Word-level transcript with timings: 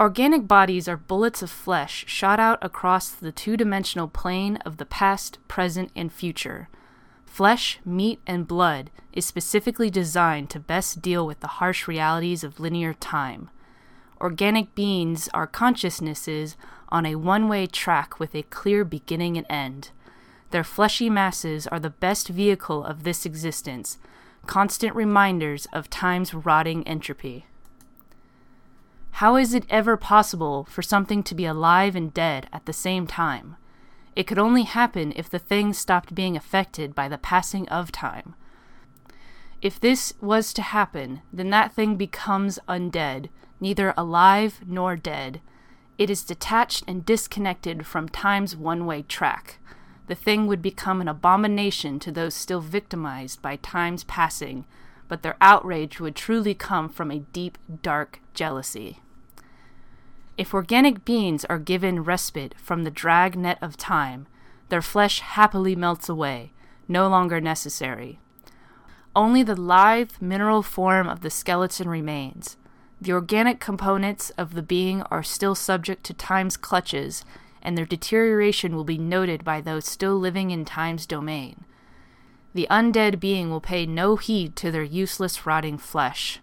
Organic 0.00 0.48
bodies 0.48 0.88
are 0.88 0.96
bullets 0.96 1.42
of 1.42 1.50
flesh 1.50 2.06
shot 2.08 2.40
out 2.40 2.58
across 2.62 3.10
the 3.10 3.30
two 3.30 3.54
dimensional 3.54 4.08
plane 4.08 4.56
of 4.64 4.78
the 4.78 4.86
past, 4.86 5.38
present, 5.46 5.92
and 5.94 6.10
future. 6.10 6.70
Flesh, 7.26 7.80
meat, 7.84 8.18
and 8.26 8.48
blood 8.48 8.90
is 9.12 9.26
specifically 9.26 9.90
designed 9.90 10.48
to 10.48 10.58
best 10.58 11.02
deal 11.02 11.26
with 11.26 11.40
the 11.40 11.58
harsh 11.58 11.86
realities 11.86 12.42
of 12.42 12.58
linear 12.58 12.94
time. 12.94 13.50
Organic 14.22 14.74
beings 14.74 15.28
are 15.34 15.46
consciousnesses 15.46 16.56
on 16.88 17.04
a 17.04 17.16
one 17.16 17.46
way 17.46 17.66
track 17.66 18.18
with 18.18 18.34
a 18.34 18.44
clear 18.44 18.86
beginning 18.86 19.36
and 19.36 19.46
end. 19.50 19.90
Their 20.50 20.64
fleshy 20.64 21.10
masses 21.10 21.66
are 21.66 21.78
the 21.78 21.90
best 21.90 22.28
vehicle 22.28 22.82
of 22.84 23.02
this 23.02 23.26
existence, 23.26 23.98
constant 24.46 24.94
reminders 24.96 25.66
of 25.74 25.90
time's 25.90 26.32
rotting 26.32 26.88
entropy. 26.88 27.44
How 29.12 29.36
is 29.36 29.54
it 29.54 29.66
ever 29.68 29.96
possible 29.96 30.64
for 30.64 30.82
something 30.82 31.22
to 31.24 31.34
be 31.34 31.44
alive 31.44 31.94
and 31.94 32.12
dead 32.12 32.48
at 32.52 32.66
the 32.66 32.72
same 32.72 33.06
time? 33.06 33.56
It 34.16 34.26
could 34.26 34.38
only 34.38 34.64
happen 34.64 35.12
if 35.16 35.28
the 35.28 35.38
thing 35.38 35.72
stopped 35.72 36.14
being 36.14 36.36
affected 36.36 36.94
by 36.94 37.08
the 37.08 37.18
passing 37.18 37.68
of 37.68 37.92
time. 37.92 38.34
If 39.62 39.78
this 39.78 40.14
was 40.20 40.52
to 40.54 40.62
happen, 40.62 41.20
then 41.32 41.50
that 41.50 41.72
thing 41.72 41.96
becomes 41.96 42.58
undead, 42.66 43.28
neither 43.60 43.92
alive 43.96 44.60
nor 44.66 44.96
dead. 44.96 45.40
It 45.98 46.08
is 46.08 46.24
detached 46.24 46.84
and 46.88 47.04
disconnected 47.04 47.86
from 47.86 48.08
time's 48.08 48.56
one 48.56 48.86
way 48.86 49.02
track. 49.02 49.58
The 50.06 50.14
thing 50.14 50.46
would 50.46 50.62
become 50.62 51.00
an 51.00 51.08
abomination 51.08 52.00
to 52.00 52.10
those 52.10 52.34
still 52.34 52.60
victimized 52.60 53.42
by 53.42 53.56
time's 53.56 54.04
passing, 54.04 54.64
but 55.10 55.24
their 55.24 55.36
outrage 55.40 55.98
would 55.98 56.14
truly 56.14 56.54
come 56.54 56.88
from 56.88 57.10
a 57.10 57.18
deep, 57.18 57.58
dark 57.82 58.20
jealousy. 58.32 59.00
If 60.38 60.54
organic 60.54 61.04
beings 61.04 61.44
are 61.46 61.58
given 61.58 62.04
respite 62.04 62.54
from 62.56 62.84
the 62.84 62.92
drag 62.92 63.36
net 63.36 63.58
of 63.60 63.76
time, 63.76 64.28
their 64.68 64.80
flesh 64.80 65.18
happily 65.18 65.74
melts 65.74 66.08
away, 66.08 66.52
no 66.86 67.08
longer 67.08 67.40
necessary. 67.40 68.20
Only 69.16 69.42
the 69.42 69.60
lithe 69.60 70.12
mineral 70.20 70.62
form 70.62 71.08
of 71.08 71.22
the 71.22 71.30
skeleton 71.30 71.88
remains. 71.88 72.56
The 73.00 73.12
organic 73.12 73.58
components 73.58 74.30
of 74.38 74.54
the 74.54 74.62
being 74.62 75.02
are 75.10 75.24
still 75.24 75.56
subject 75.56 76.04
to 76.04 76.14
time's 76.14 76.56
clutches, 76.56 77.24
and 77.60 77.76
their 77.76 77.84
deterioration 77.84 78.76
will 78.76 78.84
be 78.84 78.96
noted 78.96 79.42
by 79.42 79.60
those 79.60 79.86
still 79.86 80.16
living 80.16 80.52
in 80.52 80.64
time's 80.64 81.04
domain. 81.04 81.64
The 82.52 82.66
undead 82.70 83.20
being 83.20 83.50
will 83.50 83.60
pay 83.60 83.86
no 83.86 84.16
heed 84.16 84.56
to 84.56 84.70
their 84.70 84.82
useless 84.82 85.46
rotting 85.46 85.78
flesh. 85.78 86.40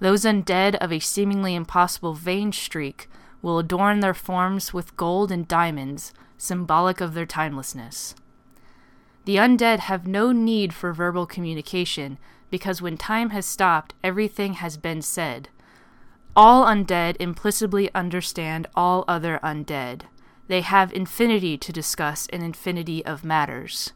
Those 0.00 0.24
undead 0.24 0.76
of 0.76 0.92
a 0.92 0.98
seemingly 0.98 1.54
impossible 1.54 2.14
vein 2.14 2.52
streak 2.52 3.08
will 3.42 3.58
adorn 3.58 4.00
their 4.00 4.14
forms 4.14 4.72
with 4.72 4.96
gold 4.96 5.30
and 5.30 5.46
diamonds, 5.46 6.12
symbolic 6.38 7.00
of 7.00 7.14
their 7.14 7.26
timelessness. 7.26 8.14
The 9.24 9.36
undead 9.36 9.80
have 9.80 10.06
no 10.06 10.32
need 10.32 10.72
for 10.74 10.92
verbal 10.92 11.26
communication 11.26 12.18
because 12.50 12.82
when 12.82 12.96
time 12.96 13.30
has 13.30 13.46
stopped, 13.46 13.94
everything 14.02 14.54
has 14.54 14.76
been 14.76 15.02
said. 15.02 15.48
All 16.34 16.64
undead 16.64 17.16
implicitly 17.20 17.92
understand 17.94 18.66
all 18.74 19.04
other 19.06 19.38
undead. 19.42 20.02
They 20.48 20.62
have 20.62 20.92
infinity 20.92 21.56
to 21.58 21.72
discuss 21.72 22.26
an 22.32 22.42
infinity 22.42 23.04
of 23.04 23.24
matters. 23.24 23.92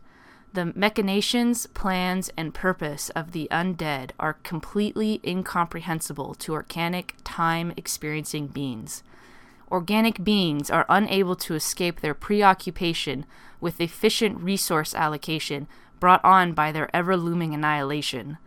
The 0.53 0.73
machinations, 0.75 1.67
plans, 1.67 2.31
and 2.37 2.55
purpose 2.55 3.11
of 3.11 3.33
the 3.33 3.49
undead 3.51 4.11
are 4.19 4.35
completely 4.35 5.21
incomprehensible 5.25 6.35
to 6.37 6.55
organic, 6.55 7.15
time 7.25 7.75
experiencing 7.77 8.47
beings 8.47 9.03
organic 9.71 10.23
beings 10.23 10.71
are 10.71 10.87
unable 10.89 11.37
to 11.37 11.55
escape 11.55 12.01
their 12.01 12.15
preoccupation 12.15 13.27
with 13.61 13.81
efficient 13.81 14.41
resource 14.41 14.95
allocation 14.95 15.67
brought 15.99 16.25
on 16.25 16.53
by 16.53 16.71
their 16.71 16.95
ever 16.95 17.17
looming 17.17 17.55
annihilation. 17.55 18.39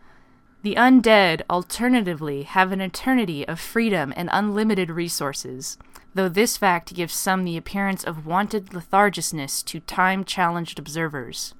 The 0.61 0.75
undead, 0.75 1.41
alternatively, 1.49 2.43
have 2.43 2.71
an 2.71 2.81
eternity 2.81 3.47
of 3.47 3.59
freedom 3.59 4.13
and 4.15 4.29
unlimited 4.31 4.91
resources, 4.91 5.77
though 6.13 6.29
this 6.29 6.57
fact 6.57 6.93
gives 6.93 7.13
some 7.13 7.43
the 7.43 7.57
appearance 7.57 8.03
of 8.03 8.25
wanted 8.25 8.67
lethargicness 8.67 9.63
to 9.65 9.79
time 9.81 10.25
challenged 10.25 10.77
observers. 10.77 11.53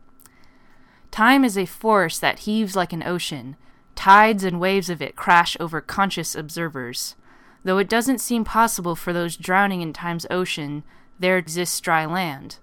Time 1.12 1.44
is 1.44 1.58
a 1.58 1.66
force 1.66 2.20
that 2.20 2.40
heaves 2.40 2.76
like 2.76 2.94
an 2.94 3.04
ocean. 3.04 3.56
Tides 3.96 4.44
and 4.44 4.60
waves 4.60 4.90
of 4.90 5.02
it 5.02 5.16
crash 5.16 5.58
over 5.60 5.82
conscious 5.82 6.36
observers. 6.36 7.16
Though 7.64 7.78
it 7.78 7.90
doesn't 7.90 8.22
seem 8.22 8.46
possible 8.46 8.96
for 8.96 9.12
those 9.12 9.36
drowning 9.36 9.82
in 9.82 9.92
time's 9.92 10.26
ocean, 10.30 10.84
there 11.20 11.38
exists 11.38 11.80
dry 11.82 12.06
land. 12.06 12.58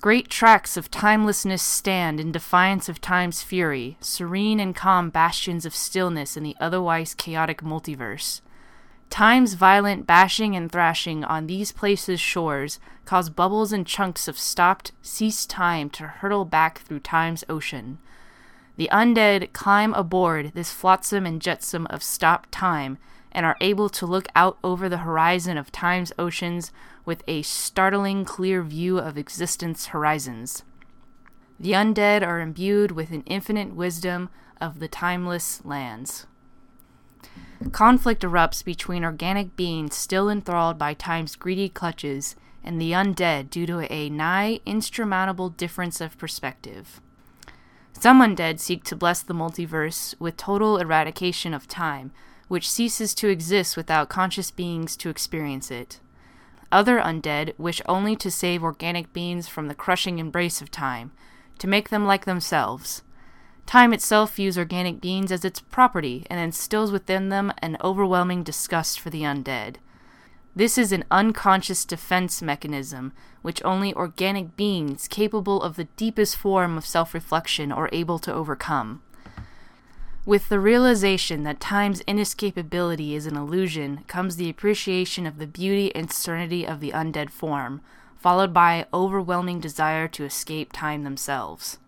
Great 0.00 0.28
tracts 0.28 0.76
of 0.76 0.90
timelessness 0.90 1.62
stand 1.62 2.20
in 2.20 2.32
defiance 2.32 2.88
of 2.88 3.00
time's 3.00 3.42
fury, 3.42 3.96
serene 4.00 4.60
and 4.60 4.76
calm 4.76 5.08
bastions 5.08 5.64
of 5.64 5.74
stillness 5.74 6.36
in 6.36 6.42
the 6.42 6.56
otherwise 6.60 7.14
chaotic 7.14 7.62
multiverse. 7.62 8.42
Time's 9.14 9.54
violent 9.54 10.08
bashing 10.08 10.56
and 10.56 10.72
thrashing 10.72 11.22
on 11.22 11.46
these 11.46 11.70
places' 11.70 12.18
shores 12.18 12.80
cause 13.04 13.30
bubbles 13.30 13.72
and 13.72 13.86
chunks 13.86 14.26
of 14.26 14.36
stopped, 14.36 14.90
ceased 15.02 15.48
time 15.48 15.88
to 15.90 16.08
hurtle 16.08 16.44
back 16.44 16.80
through 16.80 16.98
time's 16.98 17.44
ocean. 17.48 17.98
The 18.76 18.88
undead 18.90 19.52
climb 19.52 19.94
aboard 19.94 20.50
this 20.56 20.72
flotsam 20.72 21.26
and 21.26 21.40
jetsam 21.40 21.86
of 21.90 22.02
stopped 22.02 22.50
time 22.50 22.98
and 23.30 23.46
are 23.46 23.56
able 23.60 23.88
to 23.90 24.04
look 24.04 24.26
out 24.34 24.58
over 24.64 24.88
the 24.88 25.06
horizon 25.06 25.56
of 25.56 25.70
time's 25.70 26.12
oceans 26.18 26.72
with 27.04 27.22
a 27.28 27.42
startling 27.42 28.24
clear 28.24 28.64
view 28.64 28.98
of 28.98 29.16
existence 29.16 29.86
horizons. 29.86 30.64
The 31.60 31.70
undead 31.70 32.26
are 32.26 32.40
imbued 32.40 32.90
with 32.90 33.12
an 33.12 33.22
infinite 33.26 33.76
wisdom 33.76 34.28
of 34.60 34.80
the 34.80 34.88
timeless 34.88 35.64
lands. 35.64 36.26
Conflict 37.72 38.22
erupts 38.22 38.64
between 38.64 39.04
organic 39.04 39.56
beings 39.56 39.94
still 39.94 40.28
enthralled 40.28 40.78
by 40.78 40.94
time's 40.94 41.36
greedy 41.36 41.68
clutches 41.68 42.36
and 42.62 42.80
the 42.80 42.92
undead 42.92 43.50
due 43.50 43.66
to 43.66 43.92
a 43.92 44.08
nigh 44.10 44.60
insurmountable 44.64 45.50
difference 45.50 46.00
of 46.00 46.18
perspective. 46.18 47.00
Some 47.92 48.20
undead 48.20 48.60
seek 48.60 48.84
to 48.84 48.96
bless 48.96 49.22
the 49.22 49.34
multiverse 49.34 50.14
with 50.18 50.36
total 50.36 50.78
eradication 50.78 51.54
of 51.54 51.68
time, 51.68 52.12
which 52.48 52.70
ceases 52.70 53.14
to 53.14 53.28
exist 53.28 53.76
without 53.76 54.08
conscious 54.08 54.50
beings 54.50 54.96
to 54.98 55.08
experience 55.08 55.70
it. 55.70 56.00
Other 56.72 56.98
undead 56.98 57.54
wish 57.58 57.80
only 57.86 58.16
to 58.16 58.30
save 58.30 58.64
organic 58.64 59.12
beings 59.12 59.48
from 59.48 59.68
the 59.68 59.74
crushing 59.74 60.18
embrace 60.18 60.60
of 60.60 60.70
time, 60.70 61.12
to 61.58 61.68
make 61.68 61.88
them 61.88 62.04
like 62.04 62.24
themselves. 62.24 63.02
Time 63.66 63.92
itself 63.92 64.36
views 64.36 64.58
organic 64.58 65.00
beings 65.00 65.32
as 65.32 65.44
its 65.44 65.60
property 65.60 66.26
and 66.30 66.38
instills 66.38 66.92
within 66.92 67.28
them 67.28 67.52
an 67.58 67.76
overwhelming 67.82 68.42
disgust 68.42 69.00
for 69.00 69.10
the 69.10 69.22
undead. 69.22 69.76
This 70.56 70.78
is 70.78 70.92
an 70.92 71.04
unconscious 71.10 71.84
defense 71.84 72.40
mechanism 72.40 73.12
which 73.42 73.64
only 73.64 73.92
organic 73.94 74.56
beings 74.56 75.08
capable 75.08 75.60
of 75.60 75.74
the 75.74 75.88
deepest 75.96 76.36
form 76.36 76.78
of 76.78 76.86
self 76.86 77.12
reflection 77.12 77.72
are 77.72 77.88
able 77.92 78.20
to 78.20 78.32
overcome. 78.32 79.02
With 80.24 80.48
the 80.48 80.60
realization 80.60 81.42
that 81.42 81.60
time's 81.60 82.02
inescapability 82.02 83.12
is 83.12 83.26
an 83.26 83.36
illusion 83.36 84.04
comes 84.06 84.36
the 84.36 84.48
appreciation 84.48 85.26
of 85.26 85.38
the 85.38 85.46
beauty 85.46 85.94
and 85.94 86.10
serenity 86.10 86.66
of 86.66 86.80
the 86.80 86.92
undead 86.92 87.30
form, 87.30 87.82
followed 88.16 88.54
by 88.54 88.86
overwhelming 88.94 89.60
desire 89.60 90.08
to 90.08 90.24
escape 90.24 90.72
time 90.72 91.02
themselves. 91.02 91.78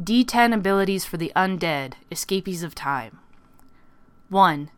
D10 0.00 0.52
abilities 0.52 1.06
for 1.06 1.16
the 1.16 1.32
undead, 1.34 1.94
escapees 2.12 2.62
of 2.62 2.74
time. 2.74 3.18
1. 4.28 4.70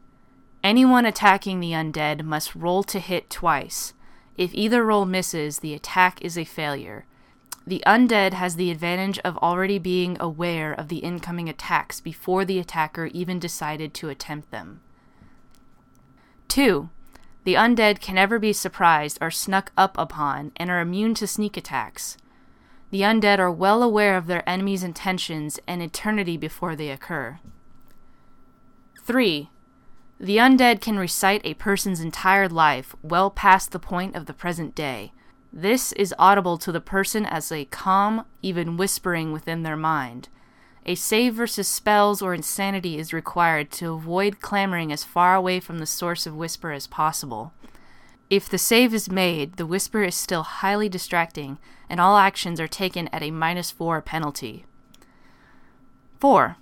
Anyone 0.63 1.05
attacking 1.05 1.59
the 1.59 1.73
undead 1.73 2.23
must 2.23 2.55
roll 2.55 2.85
to 2.85 3.01
hit 3.01 3.29
twice. 3.29 3.95
If 4.37 4.55
either 4.55 4.85
roll 4.85 5.07
misses, 5.07 5.59
the 5.59 5.75
attack 5.75 6.23
is 6.23 6.39
a 6.39 6.45
failure. 6.45 7.05
The 7.67 7.83
undead 7.85 8.33
has 8.33 8.55
the 8.55 8.71
advantage 8.71 9.19
of 9.21 9.37
already 9.39 9.79
being 9.79 10.17
aware 10.21 10.73
of 10.73 10.89
the 10.89 10.99
incoming 10.99 11.49
attacks 11.49 12.01
before 12.01 12.45
the 12.45 12.61
attacker 12.61 13.07
even 13.07 13.41
decided 13.41 13.95
to 13.95 14.09
attempt 14.09 14.53
them. 14.53 14.81
2. 16.47 16.89
The 17.43 17.55
undead 17.55 18.01
can 18.01 18.15
never 18.15 18.39
be 18.39 18.53
surprised 18.53 19.19
or 19.21 19.31
snuck 19.31 19.73
up 19.77 19.99
upon 19.99 20.53
and 20.57 20.71
are 20.71 20.81
immune 20.81 21.15
to 21.15 21.27
sneak 21.27 21.57
attacks. 21.57 22.17
The 22.91 23.03
undead 23.03 23.39
are 23.39 23.51
well 23.51 23.83
aware 23.83 24.17
of 24.17 24.27
their 24.27 24.49
enemy's 24.49 24.83
intentions 24.83 25.61
an 25.67 25.83
eternity 25.83 26.37
before 26.37 26.75
they 26.75 26.91
occur. 26.91 27.39
3. 29.03 29.51
The 30.21 30.39
undead 30.39 30.81
can 30.81 30.99
recite 30.99 31.43
a 31.45 31.55
person's 31.55 32.01
entire 32.01 32.49
life 32.49 32.97
well 33.03 33.31
past 33.31 33.73
the 33.73 33.79
point 33.79 34.17
of 34.17 34.27
the 34.27 34.33
present 34.33 34.75
day. 34.75 35.13
This 35.53 35.93
is 35.93 36.15
audible 36.19 36.59
to 36.59 36.73
the 36.73 36.81
person 36.81 37.25
as 37.25 37.53
a 37.53 37.67
calm, 37.67 38.25
even 38.43 38.77
whispering 38.77 39.33
within 39.33 39.63
their 39.63 39.77
mind. 39.77 40.29
A 40.85 40.95
save 40.95 41.35
versus 41.35 41.69
spells 41.69 42.23
or 42.23 42.35
insanity 42.35 42.99
is 42.99 43.13
required 43.13 43.71
to 43.73 43.93
avoid 43.93 44.41
clamoring 44.41 44.91
as 44.91 45.05
far 45.05 45.35
away 45.35 45.61
from 45.61 45.79
the 45.79 45.87
source 45.87 46.27
of 46.27 46.35
whisper 46.35 46.73
as 46.73 46.87
possible. 46.87 47.53
If 48.31 48.49
the 48.49 48.59
save 48.59 48.93
is 48.93 49.11
made, 49.11 49.57
the 49.57 49.67
whisper 49.67 50.03
is 50.03 50.15
still 50.15 50.43
highly 50.43 50.89
distracting, 50.89 51.59
and 51.89 51.99
all 51.99 52.19
actions 52.19 52.61
are 52.61 52.69
taken 52.69 53.09
at 53.09 53.23
a 53.23 53.31
minus 53.31 53.71
4 53.71 54.03
penalty. 54.03 54.67
4. 56.21 56.57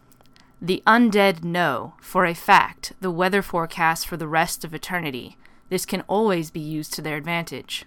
The 0.63 0.83
undead 0.87 1.43
know, 1.43 1.95
for 2.01 2.25
a 2.25 2.35
fact, 2.35 2.93
the 3.01 3.11
weather 3.11 3.43
forecast 3.43 4.07
for 4.07 4.17
the 4.17 4.29
rest 4.29 4.65
of 4.65 4.75
eternity. 4.75 5.37
This 5.69 5.85
can 5.85 6.03
always 6.03 6.53
be 6.53 6.61
used 6.61 6.93
to 6.95 7.03
their 7.03 7.17
advantage. 7.17 7.85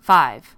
5. 0.00 0.54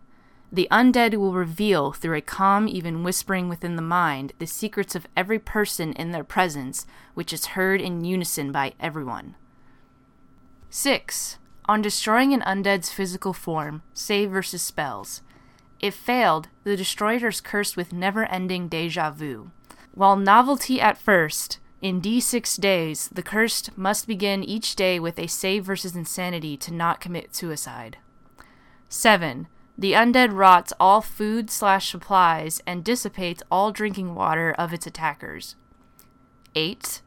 The 0.52 0.68
undead 0.70 1.16
will 1.16 1.32
reveal 1.32 1.92
through 1.92 2.16
a 2.16 2.22
calm, 2.22 2.68
even 2.68 3.04
whispering 3.04 3.48
within 3.48 3.76
the 3.76 3.82
mind, 3.82 4.34
the 4.38 4.46
secrets 4.46 4.94
of 4.94 5.06
every 5.16 5.38
person 5.38 5.92
in 5.94 6.10
their 6.10 6.24
presence, 6.24 6.86
which 7.14 7.32
is 7.32 7.46
heard 7.46 7.80
in 7.80 8.04
unison 8.04 8.52
by 8.52 8.74
everyone. 8.78 9.34
6. 10.70 11.38
On 11.68 11.82
destroying 11.82 12.32
an 12.32 12.40
undead's 12.40 12.90
physical 12.90 13.34
form, 13.34 13.82
save 13.92 14.30
versus 14.30 14.62
spells. 14.62 15.20
If 15.80 15.94
failed, 15.94 16.48
the 16.64 16.76
destroyer 16.76 17.28
is 17.28 17.42
cursed 17.42 17.76
with 17.76 17.92
never 17.92 18.24
ending 18.24 18.68
deja 18.68 19.10
vu. 19.10 19.50
While 19.92 20.16
novelty 20.16 20.80
at 20.80 20.96
first, 20.96 21.58
in 21.82 22.00
D6 22.00 22.58
days, 22.58 23.08
the 23.12 23.22
cursed 23.22 23.76
must 23.76 24.08
begin 24.08 24.42
each 24.42 24.76
day 24.76 24.98
with 24.98 25.18
a 25.18 25.28
save 25.28 25.64
versus 25.64 25.94
insanity 25.94 26.56
to 26.56 26.72
not 26.72 27.00
commit 27.00 27.36
suicide. 27.36 27.98
7. 28.88 29.46
The 29.76 29.92
undead 29.92 30.36
rots 30.36 30.72
all 30.80 31.02
food 31.02 31.50
slash 31.50 31.90
supplies 31.90 32.60
and 32.66 32.82
dissipates 32.82 33.42
all 33.50 33.70
drinking 33.70 34.14
water 34.14 34.52
of 34.58 34.72
its 34.72 34.86
attackers. 34.86 35.54
8. 36.54 37.02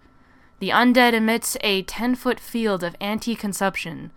The 0.60 0.70
undead 0.70 1.14
emits 1.14 1.58
a 1.62 1.82
10 1.82 2.16
foot 2.16 2.40
field 2.40 2.84
of 2.84 2.96
anti 3.02 3.36
consumption. 3.36 4.12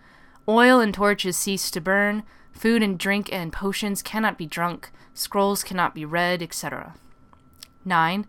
Oil 0.47 0.79
and 0.79 0.93
torches 0.93 1.35
cease 1.35 1.71
to 1.71 1.81
burn, 1.81 2.23
food 2.51 2.83
and 2.83 2.99
drink 2.99 3.31
and 3.33 3.51
potions 3.51 4.03
cannot 4.03 4.37
be 4.37 4.45
drunk, 4.45 4.91
scrolls 5.13 5.63
cannot 5.63 5.95
be 5.95 6.05
read, 6.05 6.43
etc. 6.43 6.95
9. 7.83 8.27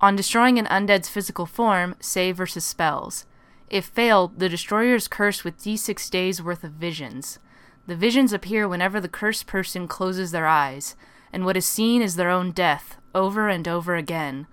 On 0.00 0.16
destroying 0.16 0.58
an 0.58 0.66
undead's 0.66 1.08
physical 1.08 1.46
form, 1.46 1.96
save 2.00 2.36
versus 2.36 2.64
spells. 2.64 3.26
If 3.68 3.86
failed, 3.86 4.38
the 4.38 4.48
destroyer 4.48 4.94
is 4.94 5.08
cursed 5.08 5.44
with 5.44 5.58
d6 5.58 6.08
days 6.10 6.42
worth 6.42 6.64
of 6.64 6.72
visions. 6.72 7.38
The 7.86 7.96
visions 7.96 8.32
appear 8.32 8.68
whenever 8.68 9.00
the 9.00 9.08
cursed 9.08 9.46
person 9.46 9.88
closes 9.88 10.30
their 10.30 10.46
eyes, 10.46 10.94
and 11.32 11.44
what 11.44 11.56
is 11.56 11.66
seen 11.66 12.02
is 12.02 12.16
their 12.16 12.30
own 12.30 12.52
death, 12.52 12.96
over 13.14 13.48
and 13.48 13.66
over 13.66 13.96
again. 13.96 14.46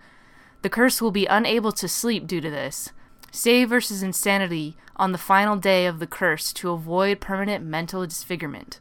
The 0.64 0.70
curse 0.70 1.02
will 1.02 1.12
be 1.12 1.28
unable 1.28 1.72
to 1.74 1.88
sleep 1.88 2.26
due 2.28 2.42
to 2.42 2.50
this. 2.50 2.92
Save 3.32 3.70
versus 3.70 4.02
insanity 4.02 4.76
on 4.96 5.12
the 5.12 5.18
final 5.18 5.56
day 5.56 5.86
of 5.86 6.00
the 6.00 6.08
curse 6.08 6.52
to 6.54 6.72
avoid 6.72 7.20
permanent 7.20 7.64
mental 7.64 8.06
disfigurement. 8.06 8.80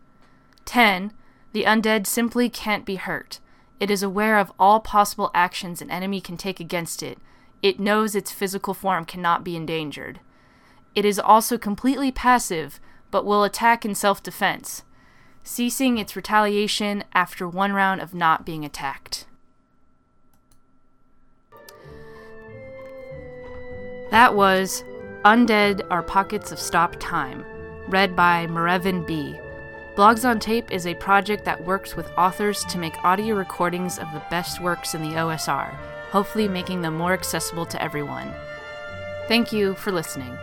10. 0.65 1.13
The 1.53 1.65
undead 1.65 2.07
simply 2.07 2.49
can't 2.49 2.85
be 2.85 2.97
hurt. 2.97 3.41
It 3.79 3.91
is 3.91 4.03
aware 4.03 4.39
of 4.39 4.53
all 4.59 4.81
possible 4.81 5.31
actions 5.35 5.83
an 5.83 5.91
enemy 5.91 6.21
can 6.21 6.37
take 6.37 6.61
against 6.61 7.03
it. 7.03 7.19
It 7.63 7.81
knows 7.81 8.15
its 8.15 8.33
physical 8.33 8.75
form 8.75 9.05
cannot 9.05 9.45
be 9.45 9.57
endangered. 9.57 10.21
It 10.95 11.05
is 11.05 11.19
also 11.19 11.59
completely 11.59 12.11
passive, 12.11 12.81
but 13.11 13.25
will 13.25 13.45
attack 13.45 13.85
in 13.85 13.95
self 13.95 14.23
defense, 14.23 14.83
ceasing 15.43 15.99
its 15.99 16.17
retaliation 16.17 17.05
after 17.13 17.47
one 17.47 17.73
round 17.73 18.01
of 18.01 18.15
not 18.15 18.47
being 18.47 18.65
attacked. 18.65 19.27
That 24.11 24.37
was 24.37 24.85
Undead 25.25 25.85
Are 25.91 26.03
Pockets 26.03 26.53
of 26.53 26.61
Stop 26.61 26.95
Time, 27.01 27.45
read 27.89 28.15
by 28.15 28.47
Marevin 28.47 29.05
B. 29.05 29.37
Blogs 29.97 30.25
on 30.25 30.39
Tape 30.39 30.71
is 30.71 30.87
a 30.87 30.95
project 30.95 31.45
that 31.45 31.65
works 31.65 31.97
with 31.97 32.11
authors 32.17 32.65
to 32.67 32.79
make 32.79 33.05
audio 33.05 33.35
recordings 33.35 33.99
of 33.99 34.07
the 34.13 34.23
best 34.31 34.63
works 34.63 34.95
in 34.95 35.03
the 35.03 35.17
OSR, 35.17 35.75
hopefully 36.11 36.47
making 36.47 36.83
them 36.83 36.95
more 36.95 37.15
accessible 37.15 37.67
to 37.67 37.83
everyone. 37.83 38.33
Thank 39.27 39.53
you 39.53 39.75
for 39.75 39.91
listening. 39.91 40.39